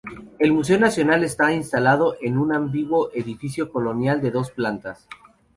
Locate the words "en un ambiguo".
2.21-3.11